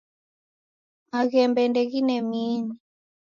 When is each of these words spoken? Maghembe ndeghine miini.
Maghembe 1.09 1.61
ndeghine 1.69 2.17
miini. 2.29 2.73